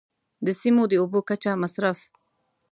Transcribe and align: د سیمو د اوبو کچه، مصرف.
د 0.45 0.47
سیمو 0.59 0.83
د 0.89 0.93
اوبو 1.01 1.19
کچه، 1.29 1.51
مصرف. 1.63 1.99